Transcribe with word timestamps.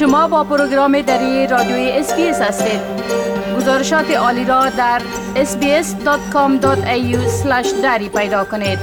شما 0.00 0.28
با 0.28 0.44
پروگرام 0.44 1.00
دری 1.02 1.46
رادیوی 1.46 1.90
SBS 1.90 2.40
هستید. 2.40 2.80
گزارشات 3.56 4.10
عالی 4.10 4.44
را 4.44 4.70
در 4.70 5.02
sbs.com.au 5.34 7.16
دری 7.82 8.08
پیدا 8.08 8.44
کنید. 8.44 8.78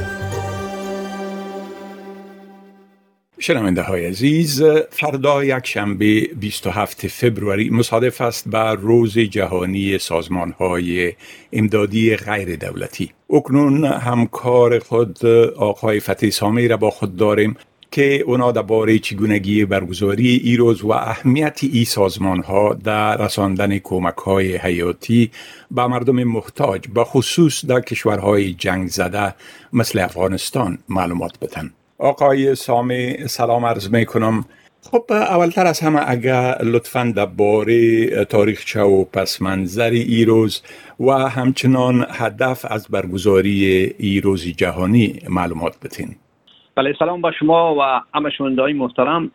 شنونده 3.40 3.82
های 3.82 4.06
عزیز 4.06 4.64
فردا 4.90 5.44
یک 5.44 5.68
شنبه 5.68 6.22
27 6.40 7.08
فبروری 7.08 7.70
مصادف 7.70 8.22
است 8.22 8.48
بر 8.48 8.76
روز 8.76 9.20
جهانی 9.20 9.98
سازمان 9.98 10.52
های 10.52 11.14
امدادی 11.54 12.16
غیر 12.16 12.56
دولتی. 12.56 13.12
اکنون 13.30 13.86
همکار 13.86 14.80
خود 14.80 15.26
آقای 15.56 16.00
فتح 16.00 16.30
سامی 16.30 16.68
را 16.68 16.78
با 16.78 16.90
خود 16.90 17.16
داریم. 17.16 17.58
که 17.92 18.24
اونا 18.26 18.52
درباره 18.52 19.00
چگونگی 19.00 19.66
برگزاری 19.66 20.42
ای 20.44 20.58
روز 20.58 20.84
و 20.84 20.92
اهمیت 20.92 21.60
ای 21.74 21.86
سازمان 21.86 22.44
ها 22.44 22.74
در 22.74 23.18
رساندن 23.18 23.78
کمک 23.80 24.16
های 24.16 24.58
حیاتی 24.58 25.32
به 25.72 25.88
مردم 25.88 26.24
محتاج 26.24 26.88
به 26.88 27.04
خصوص 27.04 27.66
در 27.66 27.82
کشورهای 27.82 28.54
جنگ 28.54 28.88
زده 28.90 29.36
مثل 29.74 30.00
افغانستان 30.00 30.78
معلومات 30.90 31.40
بتن 31.40 31.74
آقای 31.98 32.56
سامی 32.56 33.28
سلام 33.28 33.66
عرض 33.66 33.90
می 33.90 34.06
کنم 34.06 34.46
خب 34.92 35.06
اولتر 35.10 35.68
از 35.68 35.80
همه 35.80 36.02
اگر 36.08 36.58
لطفا 36.64 37.14
درباره 37.16 38.26
تاریخچه 38.26 38.82
و 38.82 39.04
پس 39.04 39.42
منظر 39.42 39.90
ای 39.90 40.26
روز 40.26 40.62
و 41.00 41.12
همچنان 41.12 42.06
هدف 42.10 42.66
از 42.70 42.88
برگزاری 42.88 43.96
ای 43.98 44.22
روز 44.22 44.48
جهانی 44.48 45.20
معلومات 45.30 45.80
بتین 45.80 46.16
بله 46.78 46.94
سلام 47.00 47.22
با 47.22 47.32
شما 47.32 47.76
و 47.76 47.82
همه 48.14 48.30
شنونده 48.30 48.74
محترم. 48.74 49.32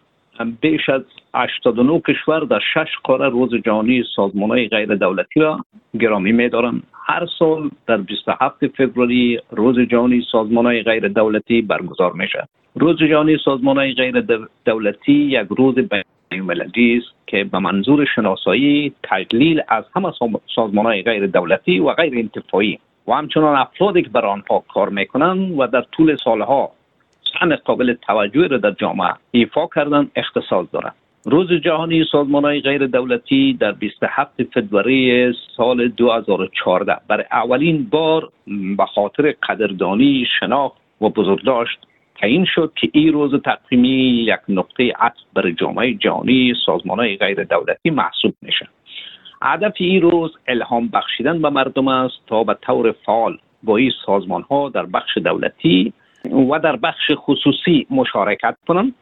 بیش 0.60 0.88
از 0.88 1.02
89 1.34 2.00
کشور 2.00 2.40
در 2.40 2.60
شش 2.74 2.88
قاره 3.04 3.28
روز 3.28 3.54
جهانی 3.54 4.04
سازمان 4.16 4.50
های 4.50 4.68
غیر 4.68 4.94
دولتی 4.94 5.40
را 5.40 5.58
گرامی 6.00 6.32
می 6.32 6.48
دارند 6.48 6.82
هر 7.06 7.26
سال 7.38 7.70
در 7.86 7.96
27 7.96 8.66
فوریه 8.66 9.42
روز 9.50 9.78
جهانی 9.78 10.22
سازمان 10.32 10.66
های 10.66 10.82
غیر 10.82 11.08
دولتی 11.08 11.62
برگزار 11.62 12.12
میشه. 12.12 12.48
روز 12.74 12.98
جهانی 12.98 13.36
سازمان 13.44 13.76
های 13.76 13.92
غیر 13.92 14.20
دولتی 14.64 15.12
یک 15.12 15.46
روز 15.58 15.74
بین‌المللی 15.74 16.96
است 16.96 17.14
که 17.26 17.44
به 17.44 17.58
منظور 17.58 18.04
شناسایی 18.14 18.92
تجلیل 19.02 19.62
از 19.68 19.84
همه 19.96 20.12
سازمان 20.54 20.86
های 20.86 21.02
غیر 21.02 21.26
دولتی 21.26 21.78
و 21.78 21.92
غیر 21.92 22.14
انتفاعی 22.18 22.78
و 23.08 23.12
همچنان 23.12 23.56
افرادی 23.56 24.02
که 24.02 24.08
بر 24.08 24.26
آنها 24.26 24.64
کار 24.74 24.88
می‌کنند 24.88 25.58
و 25.58 25.66
در 25.66 25.82
طول 25.92 26.16
سالها 26.24 26.70
سهم 27.32 27.56
قابل 27.56 27.94
توجه 27.94 28.46
را 28.46 28.58
در 28.58 28.70
جامعه 28.70 29.14
ایفا 29.30 29.66
کردن 29.74 30.10
اختصاص 30.16 30.66
دارد 30.72 30.94
روز 31.24 31.52
جهانی 31.52 32.04
سازمان 32.12 32.44
های 32.44 32.60
غیر 32.60 32.86
دولتی 32.86 33.52
در 33.60 33.72
27 33.72 34.42
فوریه 34.42 35.32
سال 35.56 35.88
2014 35.88 36.96
برای 37.08 37.24
اولین 37.32 37.88
بار 37.90 38.28
به 38.76 38.86
خاطر 38.86 39.34
قدردانی 39.42 40.26
شناخت 40.40 40.76
و 41.00 41.08
بزرگداشت 41.08 41.78
تعیین 42.20 42.44
شد 42.54 42.72
که 42.76 42.90
این 42.92 43.12
روز 43.12 43.42
تقویمی 43.42 44.24
یک 44.26 44.40
نقطه 44.48 44.92
عطف 45.00 45.20
بر 45.34 45.50
جامعه 45.50 45.94
جهانی 45.94 46.54
سازمان 46.66 46.98
های 46.98 47.16
غیر 47.16 47.44
دولتی 47.44 47.90
محسوب 47.90 48.34
میشه. 48.42 48.68
هدف 49.42 49.72
این 49.76 50.02
روز 50.02 50.30
الهام 50.48 50.88
بخشیدن 50.88 51.42
به 51.42 51.50
مردم 51.50 51.88
است 51.88 52.14
تا 52.26 52.44
به 52.44 52.56
طور 52.62 52.92
فعال 53.06 53.38
با 53.62 53.76
این 53.76 53.92
سازمان 54.06 54.42
ها 54.42 54.68
در 54.68 54.86
بخش 54.86 55.18
دولتی 55.18 55.92
و 56.30 56.58
در 56.58 56.76
بخش 56.76 57.10
خصوصی 57.14 57.86
مشارکت 57.90 58.56
کنند 58.68 58.94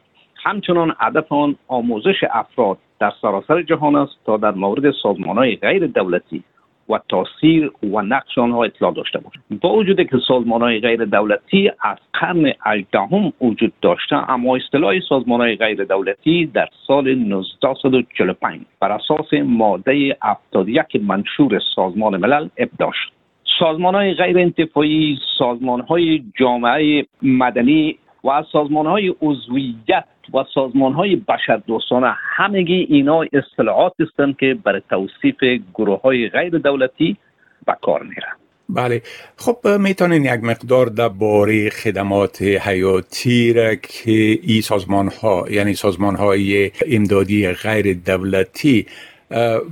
همچنان 0.43 0.95
هدف 0.99 1.31
آن 1.31 1.55
آموزش 1.67 2.23
افراد 2.31 2.77
در 2.99 3.11
سراسر 3.21 3.61
جهان 3.61 3.95
است 3.95 4.13
تا 4.25 4.37
در 4.37 4.51
مورد 4.51 4.91
سازمان 5.03 5.37
های 5.37 5.55
غیر 5.55 5.87
دولتی 5.87 6.43
و 6.89 6.99
تاثیر 7.09 7.71
و 7.83 8.01
نقش 8.01 8.37
آنها 8.37 8.63
اطلاع 8.63 8.93
داشته 8.93 9.19
باشند 9.19 9.59
با 9.61 9.73
وجود 9.73 10.09
که 10.09 10.17
سازمان 10.27 10.61
های 10.61 10.79
غیر 10.79 11.05
دولتی 11.05 11.71
از 11.81 11.97
قرن 12.13 12.53
18 12.65 12.99
وجود 13.41 13.73
داشته 13.81 14.31
اما 14.31 14.55
اصطلاح 14.55 14.99
سازمان 15.09 15.41
های 15.41 15.55
غیر 15.55 15.83
دولتی 15.83 16.45
در 16.45 16.67
سال 16.87 17.07
1945 17.07 18.61
بر 18.79 18.91
اساس 18.91 19.33
ماده 19.33 20.17
71 20.23 20.85
منشور 21.01 21.61
سازمان 21.75 22.17
ملل 22.17 22.47
ابدا 22.57 22.91
شد. 22.93 23.20
سازمان 23.61 23.95
های 23.95 24.13
غیر 24.13 24.39
انتفاعی 24.39 25.17
سازمان 25.39 25.81
های 25.81 26.23
جامعه 26.39 27.05
مدنی 27.21 27.97
و 28.23 28.43
سازمان 28.51 28.85
های 28.85 29.13
عضویت 29.21 30.05
و 30.33 30.43
سازمان 30.53 30.93
های 30.93 31.15
بشر 31.15 31.57
دوستانه 31.67 32.07
همگی 32.35 32.87
اینا 32.89 33.25
اصطلاحات 33.33 33.93
هستند 33.99 34.37
که 34.37 34.57
برای 34.63 34.81
توصیف 34.89 35.61
گروه 35.73 36.01
های 36.01 36.29
غیر 36.29 36.57
دولتی 36.57 37.17
به 37.65 37.75
کار 37.81 38.03
میرن. 38.03 38.35
بله. 38.69 39.01
خب 39.37 39.67
می‌تونین 39.79 40.25
یک 40.25 40.43
مقدار 40.43 40.85
در 40.85 41.09
باره 41.09 41.69
خدمات 41.69 42.41
حیاتی 42.41 43.53
را 43.53 43.75
که 43.75 44.39
این 44.43 44.61
سازمان 44.61 45.09
ها 45.21 45.45
یعنی 45.51 45.73
سازمان 45.73 46.15
های 46.15 46.71
امدادی 46.91 47.47
غیر 47.51 47.93
دولتی 48.05 48.85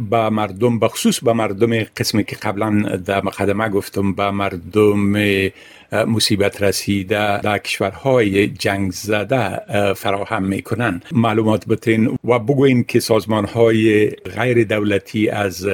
به 0.10 0.30
مردم 0.30 0.80
بخصوص 0.80 1.20
به 1.20 1.34
مردم 1.34 1.84
قسمی 1.84 2.24
که 2.24 2.36
قبلا 2.36 2.98
در 3.06 3.24
مقدمه 3.24 3.70
گفتم 3.70 4.14
به 4.14 4.32
مردم 4.32 5.14
مصیبت 6.08 6.64
رسیده 6.64 7.42
در 7.42 7.58
کشورهای 7.58 8.48
جنگ 8.48 8.92
زده 8.92 9.60
فراهم 9.94 10.44
می‌کنن. 10.44 11.02
معلومات 11.12 11.68
بتین 11.68 12.20
و 12.24 12.40
بگوین 12.40 12.84
که 12.84 13.00
سازمان 13.00 13.46
های 13.46 14.10
غیر 14.10 14.64
دولتی 14.64 15.30
از 15.30 15.68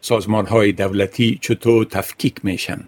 سازمان 0.00 0.46
های 0.46 0.72
دولتی 0.72 1.38
چطور 1.42 1.84
تفکیک 1.84 2.34
میشن. 2.44 2.80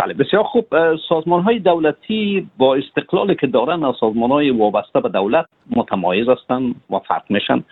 بله 0.00 0.14
بسیار 0.14 0.42
خوب. 0.42 0.66
سازمان 1.08 1.42
های 1.42 1.58
دولتی 1.58 2.48
با 2.58 2.74
استقلالی 2.74 3.34
که 3.34 3.46
دارن 3.46 3.84
از 3.84 3.94
سازمان 4.00 4.30
های 4.30 4.50
وابسته 4.50 5.00
به 5.00 5.08
دولت 5.08 5.46
متمایز 5.76 6.28
هستند 6.28 6.74
و 6.90 6.98
فرق 6.98 7.22
میشن. 7.28 7.64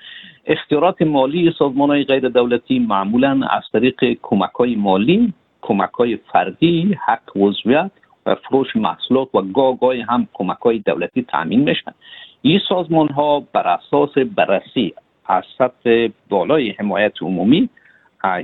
اختیارات 0.47 1.03
مالی 1.03 1.55
سازمان 1.59 1.91
های 1.91 2.05
غیر 2.05 2.29
دولتی 2.29 2.79
معمولا 2.79 3.41
از 3.51 3.63
طریق 3.73 4.19
کمک 4.23 4.51
های 4.51 4.75
مالی 4.77 5.33
کمک 5.63 5.91
های 5.91 6.17
فردی 6.33 6.97
حق 7.07 7.37
وضویت 7.37 7.91
و 8.27 8.35
فروش 8.35 8.77
محصولات 8.77 9.35
و 9.35 9.43
گاه 9.43 9.79
گاهی 9.81 10.01
هم 10.01 10.29
کمک 10.35 10.59
های 10.59 10.79
دولتی 10.79 11.23
تامین 11.23 11.61
میشن. 11.61 11.93
این 12.43 12.61
سازمان 12.69 13.09
ها 13.09 13.43
بر 13.53 13.69
اساس 13.69 14.19
بررسی 14.19 14.95
از 15.27 15.45
سطح 15.59 16.09
بالای 16.29 16.71
حمایت 16.71 17.23
عمومی 17.23 17.69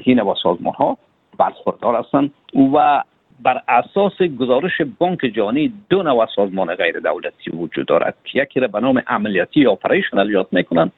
این 0.04 0.20
و 0.20 0.34
سازمان 0.42 0.74
ها 0.74 0.98
برخوردار 1.38 1.96
هستند 1.96 2.30
و 2.74 3.02
بر 3.42 3.62
اساس 3.68 4.22
گزارش 4.22 4.80
بانک 4.98 5.20
جهانی 5.20 5.72
دو 5.90 6.02
نوع 6.02 6.26
سازمان 6.36 6.74
غیر 6.74 7.00
دولتی 7.00 7.50
وجود 7.50 7.86
دارد. 7.86 8.14
که 8.24 8.42
یکی 8.42 8.60
را 8.60 8.68
به 8.68 8.80
نام 8.80 9.02
عملیاتی 9.06 9.60
یا 9.60 9.72
اپریشنال 9.72 10.30
یاد 10.30 10.48
می‌کنند 10.52 10.92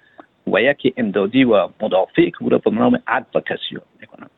و 0.46 0.60
یکی 0.60 0.94
امدادی 0.96 1.44
و 1.44 1.68
مدافع 1.82 2.30
که 2.30 2.58
به 2.64 2.70
نام 2.70 2.98
ادوکسی 3.08 3.74
یاد 3.74 3.86
می‌کنند. 4.00 4.30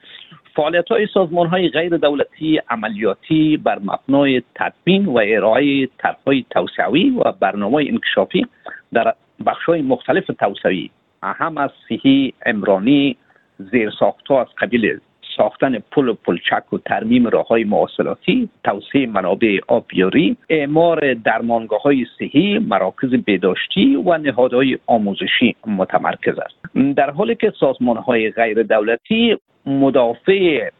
فعالیت 0.54 0.88
های 0.88 1.06
سازمان 1.14 1.46
های 1.46 1.68
غیر 1.68 1.96
دولتی 1.96 2.60
عملیاتی 2.70 3.56
بر 3.56 3.78
مبنای 3.78 4.42
تدوین 4.54 5.06
و 5.06 5.20
ارائه 5.24 5.86
طرح 5.98 6.16
های 6.26 6.44
توسعوی 6.50 7.10
و 7.10 7.32
برنامه 7.40 7.76
انکشافی 7.76 8.46
در 8.92 9.14
بخش 9.46 9.64
های 9.64 9.82
مختلف 9.82 10.26
توسعوی 10.26 10.90
اهم 11.22 11.58
از 11.58 11.70
صحی 11.88 12.32
امرانی 12.46 13.16
زیر 13.58 13.90
ها 14.30 14.40
از 14.40 14.46
قبیل 14.58 14.98
ساختن 15.38 15.78
پل 15.78 16.08
و 16.08 16.14
پلچک 16.14 16.72
و 16.72 16.78
ترمیم 16.78 17.26
راه 17.26 17.46
های 17.46 17.64
مواصلاتی 17.64 18.48
توسعه 18.64 19.06
منابع 19.06 19.58
آبیاری 19.68 20.36
اعمار 20.48 21.14
درمانگاه 21.14 21.82
های 21.82 22.06
صحی 22.18 22.58
مراکز 22.58 23.10
بهداشتی 23.10 23.96
و 23.96 24.18
نهادهای 24.18 24.78
آموزشی 24.86 25.56
متمرکز 25.66 26.34
است. 26.38 26.94
در 26.96 27.10
حالی 27.10 27.34
که 27.34 27.52
سازمان 27.60 27.96
های 27.96 28.30
غیر 28.30 28.62
دولتی 28.62 29.36
مدافع 29.66 30.70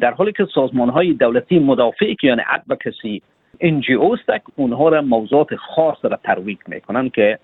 در 0.00 0.10
حالی 0.10 0.32
که 0.32 0.46
سازمان 0.54 0.88
های 0.88 1.12
دولتی 1.12 1.58
مدافع 1.58 2.14
که 2.14 2.26
یعنی 2.26 2.42
کسی 2.84 3.22
انجی 3.60 3.92
اوستک 3.94 4.42
اونها 4.56 4.88
را 4.88 5.02
موضوعات 5.02 5.56
خاص 5.56 5.96
را 6.02 6.18
ترویج 6.24 6.58
می‌کنن 6.66 7.08
که 7.08 7.38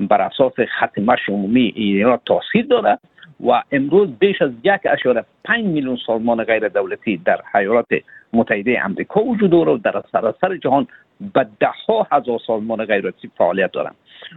بر 0.00 0.20
اساس 0.20 0.52
خط 0.78 0.98
مش 0.98 1.28
عمومی 1.28 1.72
اینا 1.76 2.16
تاثیر 2.26 2.66
داره 2.66 2.98
و 3.46 3.62
امروز 3.72 4.08
بیش 4.18 4.42
از 4.42 4.50
یک 4.64 4.80
اشاره 4.84 5.24
پنج 5.44 5.64
میلیون 5.64 5.98
سازمان 6.06 6.44
غیر 6.44 6.68
دولتی 6.68 7.16
در 7.16 7.40
حیالات 7.54 7.86
متحده 8.32 8.80
امریکا 8.84 9.24
وجود 9.24 9.50
داره 9.50 9.72
و 9.72 9.78
در 9.78 10.02
سراسر 10.12 10.56
جهان 10.56 10.86
به 11.34 11.46
ده 11.60 11.70
ها 11.88 12.06
هزار 12.12 12.38
سازمان 12.46 12.84
غیر 12.84 13.00
دولتی 13.00 13.30
فعالیت 13.38 13.72
دارند 13.72 13.94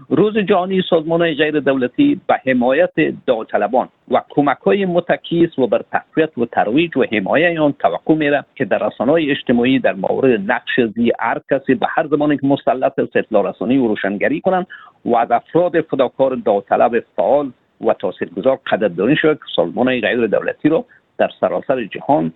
روز 0.10 0.38
جهانی 0.38 0.82
سازمان 0.90 1.34
غیر 1.34 1.60
دولتی 1.60 2.22
به 2.28 2.42
حمایت 2.46 2.92
داوطلبان 3.26 3.90
و 4.12 4.22
کمک 4.30 4.58
های 4.58 4.86
متکیس 4.86 5.60
و 5.60 5.68
بر 5.68 5.82
تقویت 5.92 6.38
و 6.38 6.46
ترویج 6.46 6.98
و 6.98 7.04
حمایه 7.12 7.62
آن 7.62 7.74
توقع 7.80 8.16
میره 8.16 8.46
که 8.56 8.66
در 8.66 8.88
رسانه 8.88 9.12
اجتماعی 9.12 9.80
در 9.80 9.94
مورد 9.94 10.52
نقش 10.52 10.80
زی 10.96 11.12
هر 11.20 11.42
کسی 11.52 11.76
به 11.76 11.88
هر 11.90 12.08
زمانی 12.08 12.38
که 12.38 12.48
مسلط 12.48 13.00
است 13.00 13.34
رسانی 13.34 13.78
و 13.78 13.88
روشنگری 13.88 14.42
کنند 14.42 14.68
و 15.06 15.16
از 15.16 15.32
افراد 15.32 15.82
فداکار 15.82 16.36
داوطلب 16.36 17.04
فعال 17.16 17.52
و 17.82 17.94
تاثیرگذار 17.94 18.60
قدردانی 18.72 19.16
شد 19.16 19.38
که 19.38 19.46
سازمان 19.56 20.02
غیر 20.02 20.28
دولتی 20.28 20.70
رو 20.70 20.86
در 21.18 21.30
سراسر 21.40 21.84
جهان 21.84 22.34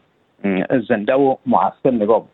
زنده 0.90 1.14
و 1.14 1.36
موثر 1.46 1.92
نگاه 1.92 2.26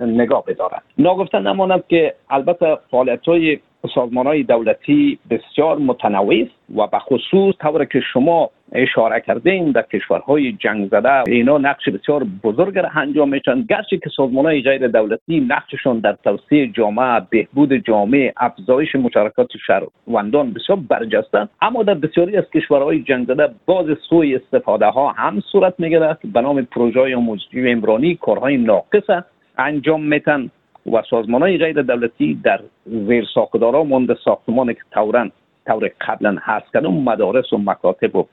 نگاه 0.00 0.44
بدارد 0.44 0.82
ناگفته 0.98 1.38
نماند 1.38 1.84
که 1.88 2.14
البته 2.30 2.78
فعالیت 2.90 3.24
های 3.24 3.58
سازمان 3.94 4.26
های 4.26 4.42
دولتی 4.42 5.18
بسیار 5.30 5.78
متنوع 5.78 6.34
است 6.42 6.78
و 6.78 6.86
به 6.86 6.98
خصوص 6.98 7.54
طور 7.60 7.84
که 7.84 8.00
شما 8.12 8.50
اشاره 8.72 9.20
کردین 9.20 9.70
در 9.70 9.82
کشورهای 9.82 10.52
جنگ 10.52 10.88
زده. 10.88 11.22
اینا 11.26 11.58
نقش 11.58 11.88
بسیار 11.88 12.26
بزرگ 12.42 12.78
را 12.78 12.88
انجام 12.94 13.28
میشن. 13.28 13.62
گرچه 13.62 13.96
که 13.96 14.10
سازمان 14.16 14.44
های 14.44 14.62
غیر 14.62 14.88
دولتی 14.88 15.40
نقششون 15.40 15.98
در 15.98 16.16
توسعه 16.24 16.66
جامعه 16.66 17.20
بهبود 17.30 17.72
جامعه 17.72 18.32
افزایش 18.36 18.94
مشارکت 18.94 19.46
شهروندان 19.66 20.52
بسیار 20.52 20.78
برجسته 20.88 21.48
اما 21.62 21.82
در 21.82 21.94
بسیاری 21.94 22.36
از 22.36 22.44
کشورهای 22.54 23.02
جنگ 23.02 23.26
زده 23.26 23.48
باز 23.66 23.86
سوی 24.08 24.36
استفاده 24.36 24.86
ها 24.86 25.08
هم 25.12 25.40
صورت 25.52 25.74
می‌گیره. 25.78 26.18
که 26.22 26.28
به 26.28 26.40
نام 26.40 26.62
پروژه 26.62 27.00
های 27.00 27.14
آموزشی 27.14 28.18
کارهای 28.20 28.56
ناقص 28.56 29.24
انجام 29.58 30.02
میتن 30.02 30.50
و 30.92 31.02
سازمان 31.10 31.42
های 31.42 31.58
غیر 31.58 31.82
دولتی 31.82 32.40
در 32.44 32.60
زیر 32.86 33.24
ساختارا 33.34 33.84
مانده 33.84 34.16
ساختمان 34.24 34.72
که 34.72 34.80
طورا 34.94 35.28
طور 35.66 35.90
قبلا 36.00 36.36
هست 36.40 36.72
کردن 36.72 36.86
مدارس 36.86 37.52
و 37.52 37.58
مکاتب 37.58 38.16
و 38.16 38.26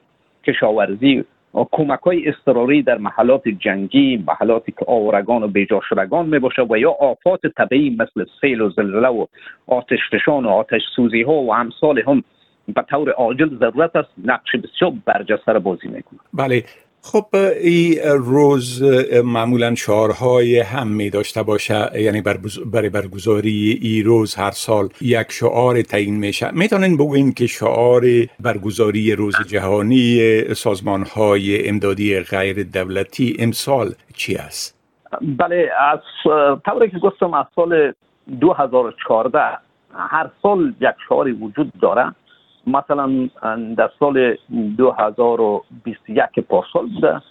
کشاورزی 0.47 1.23
و 1.55 1.65
کمک 1.71 1.99
های 1.99 2.29
اضطراری 2.29 2.81
در 2.81 2.97
محلات 2.97 3.47
جنگی 3.47 4.23
محلاتی 4.27 4.71
که 4.71 4.85
آورگان 4.87 5.43
و 5.43 5.47
بیجا 5.47 5.81
شدگان 5.89 6.25
می 6.25 6.39
باشه 6.39 6.61
و 6.69 6.77
یا 6.77 6.91
آفات 6.91 7.47
طبیعی 7.57 7.89
مثل 7.89 8.25
سیل 8.41 8.61
و 8.61 8.69
زلزله 8.69 9.07
و 9.07 9.25
آتش 9.67 9.99
فشان 10.11 10.45
و 10.45 10.49
آتش 10.49 10.81
سوزی 10.95 11.21
ها 11.21 11.33
و 11.33 11.53
امثال 11.53 11.99
هم 12.07 12.23
به 12.73 12.81
طور 12.81 13.09
عاجل 13.09 13.57
ضرورت 13.59 13.95
است. 13.95 14.09
نقش 14.25 14.55
بسیار 14.55 14.93
برجسته 15.05 15.59
بازی 15.59 15.87
می‌کنه 15.87 16.19
بله. 16.33 16.63
خب 17.11 17.25
این 17.61 17.99
روز 18.03 18.83
معمولا 19.23 19.75
شعارهای 19.75 20.59
هم 20.59 20.87
می 20.87 21.09
داشته 21.09 21.43
باشه. 21.43 22.01
یعنی 22.01 22.21
برای 22.71 22.89
برگزاری 22.89 23.79
ای 23.81 24.03
روز 24.03 24.35
هر 24.35 24.51
سال 24.51 24.89
یک 25.01 25.31
شعار 25.31 25.81
تعیین 25.81 26.15
میشه. 26.15 26.51
می‌تونین 26.51 26.97
بگوین 26.97 27.33
که 27.33 27.47
شعار 27.47 28.01
برگزاری 28.39 29.15
روز 29.15 29.35
جهانی 29.47 30.41
سازمان 30.53 31.03
های 31.15 31.69
امدادی 31.69 32.19
غیر 32.19 32.63
دولتی 32.63 33.35
امسال 33.39 33.87
چی 34.13 34.35
است؟ 34.35 34.77
بله 35.21 35.69
از 35.79 35.99
طوری 36.65 36.91
که 36.91 36.97
گفتم 36.99 37.33
از 37.33 37.45
سال 37.55 37.93
2014 38.41 39.39
هر 39.93 40.29
سال 40.41 40.73
یک 40.81 40.95
شعاری 41.09 41.31
وجود 41.31 41.71
داره. 41.81 42.15
مثلا 42.67 43.29
در 43.77 43.89
سال 43.99 44.35
2021 44.77 46.39
پارسال 46.39 46.85
بوده. 46.85 47.21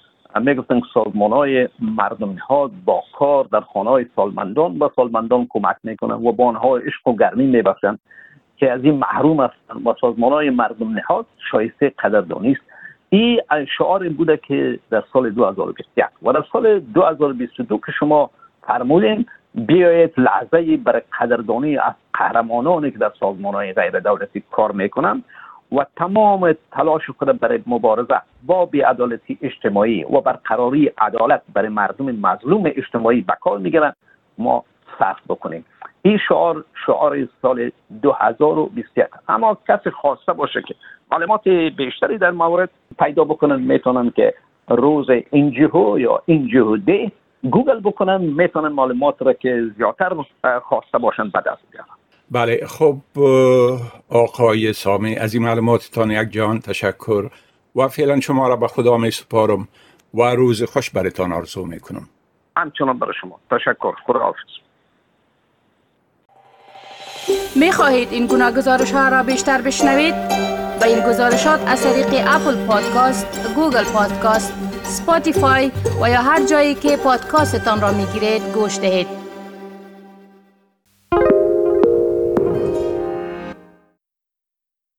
می‌گفتن 0.41 0.81
سازمان 0.95 1.33
های 1.33 1.69
مردم 1.81 2.33
نهاد 2.33 2.71
با 2.85 3.03
کار 3.19 3.45
در 3.53 3.61
خانه 3.61 3.91
های 3.91 4.07
سالمندان 4.17 4.79
و 4.79 4.89
سالمندان 4.97 5.47
کمک 5.51 5.77
می‌کنن 5.83 6.15
و 6.15 6.33
با 6.33 6.49
آنها 6.49 6.77
عشق 6.77 7.09
و 7.09 7.17
گرمی 7.17 7.47
میبخشند 7.47 7.99
که 8.57 8.73
از 8.73 8.85
این 8.85 8.95
محروم 8.95 9.41
هستند 9.41 9.87
و 9.87 9.95
سازمان 10.01 10.33
های 10.33 10.51
مردم 10.51 10.93
نهاد 10.93 11.27
شایسته 11.51 11.93
قدردانی 11.99 12.53
است. 12.53 12.63
این 13.09 13.41
شعار 13.79 14.09
بوده 14.09 14.37
که 14.37 14.79
در 14.91 15.05
سال 15.13 15.31
2021 15.31 16.07
و 16.23 16.33
در 16.33 16.45
سال 16.53 16.81
2022 16.81 17.79
که 17.79 17.93
شما 17.99 18.31
فرمودین 18.67 19.27
بیایید 19.55 20.13
لحظه 20.17 20.77
برای 20.77 21.03
قدردانی 21.21 21.79
از 21.79 21.93
قهرمانانی 22.15 22.91
که 22.91 22.99
در 22.99 23.13
سازمان 23.21 23.55
های 23.55 23.73
غیر 23.73 24.01
دولتی 24.01 24.43
کار 24.51 24.73
می‌کنن 24.73 25.23
و 25.73 25.87
تمام 25.97 26.55
تلاش 26.73 27.11
خود 27.11 27.41
برای 27.41 27.63
مبارزه 27.67 28.21
با 28.47 28.67
بیعدالتی 28.67 29.39
اجتماعی 29.43 30.05
و 30.05 30.21
برقراری 30.21 30.91
عدالت 30.99 31.43
برای 31.55 31.69
مردم 31.69 32.05
مظلوم 32.05 32.63
اجتماعی 32.67 33.21
به 33.21 33.33
کار 33.41 33.59
می‌گیرن 33.59 33.93
ما 34.39 34.65
صرف 34.99 35.21
بکنیم. 35.29 35.65
این 36.03 36.19
شعار 36.29 36.65
شعار 36.87 37.29
سال 37.43 37.71
2021 38.03 39.07
اما 39.29 39.59
کسی 39.69 39.91
خواسته 39.91 40.33
باشه 40.33 40.63
که 40.63 40.75
معلومات 41.13 41.49
بیشتری 41.49 42.19
در 42.19 42.31
مورد 42.31 42.71
پیدا 42.99 43.25
بکنن 43.25 43.61
می‌تونن 43.61 44.11
که 44.11 44.35
روز 44.69 45.07
انجهو 45.33 45.99
یا 45.99 46.23
انجهو 46.29 46.77
دی 46.77 47.13
گوگل 47.51 47.81
بکنن 47.81 48.21
می‌تونن 48.21 48.69
معلومات 48.69 49.23
را 49.23 49.33
که 49.33 49.63
زیادتر 49.77 50.15
خواسته 50.69 50.99
باشن 50.99 51.29
به 51.31 51.43
دست 51.47 51.63
بیارن. 51.71 51.89
بله 52.31 52.67
خب 52.67 52.97
آقای 54.09 54.73
سامی 54.73 55.17
از 55.17 55.35
این 55.35 55.43
معلوماتتان 55.43 56.11
یک 56.11 56.31
جان 56.31 56.61
تشکر 56.61 57.31
و 57.77 57.89
فعلا 57.89 58.21
شما 58.21 58.49
را 58.49 58.57
به 58.57 58.69
خدا 58.69 58.97
می 58.97 59.11
سپارم 59.11 59.69
و 60.15 60.23
روز 60.23 60.63
خوش 60.63 60.91
برتان 60.91 61.33
آرزو 61.33 61.65
می 61.65 61.81
کنم. 61.81 62.09
همچنان 62.57 62.99
برای 62.99 63.15
شما. 63.21 63.41
تشکر. 63.51 63.93
خدا 64.07 64.19
حافظ 64.19 64.39
می 67.57 67.73
خواهید 67.73 68.13
این 68.13 68.27
گونه 68.27 68.51
گزارش 68.53 68.93
ها 68.93 69.09
را 69.09 69.23
بیشتر 69.23 69.63
بشنوید؟ 69.63 70.15
با 70.81 70.87
این 70.87 71.09
گزارشات 71.09 71.61
از 71.67 71.83
طریق 71.85 72.25
Apple 72.27 72.67
Podcast، 72.67 73.55
Google 73.55 73.85
Podcast، 73.95 74.74
Spotify 74.85 75.73
و 76.01 76.11
یا 76.11 76.23
هر 76.23 76.47
جایی 76.47 76.75
که 76.75 76.97
پادکاستتان 76.97 77.81
را 77.81 77.93
می 77.93 78.07
گیرید 78.07 78.43
گوش 78.55 78.79
دهید. 78.79 79.24